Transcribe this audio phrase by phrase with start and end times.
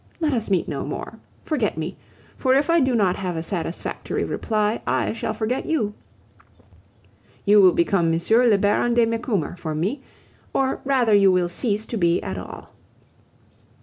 [0.19, 1.19] Let us meet no more.
[1.43, 1.95] Forget me;
[2.35, 5.93] for if I do not have a satisfactory reply, I shall forget you.
[7.45, 8.19] You will become M.
[8.19, 10.01] le Baron de Macumer for me,
[10.55, 12.69] or rather you will cease to be at all.